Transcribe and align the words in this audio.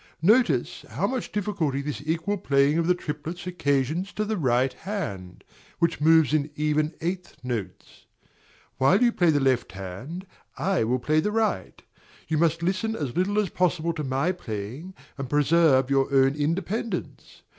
Notice 0.23 0.83
how 0.89 1.05
much 1.05 1.31
difficulty 1.31 1.79
this 1.79 2.01
equal 2.03 2.39
playing 2.39 2.79
of 2.79 2.87
the 2.87 2.95
triplets 2.95 3.45
occasions 3.45 4.11
to 4.13 4.25
the 4.25 4.35
right 4.35 4.73
hand, 4.73 5.43
which 5.77 6.01
moves 6.01 6.33
in 6.33 6.49
even 6.55 6.95
eighth 7.01 7.35
notes. 7.43 8.07
While 8.79 9.03
you 9.03 9.11
play 9.11 9.29
the 9.29 9.39
left 9.39 9.73
hand, 9.73 10.25
I 10.57 10.83
will 10.85 10.97
play 10.97 11.19
the 11.19 11.31
right: 11.31 11.79
you 12.27 12.39
must 12.39 12.63
listen 12.63 12.95
as 12.95 13.15
little 13.15 13.37
as 13.37 13.49
possible 13.49 13.93
to 13.93 14.03
my 14.03 14.31
playing, 14.31 14.95
and 15.19 15.29
preserve 15.29 15.91
your 15.91 16.11
own 16.11 16.33
independence. 16.33 17.43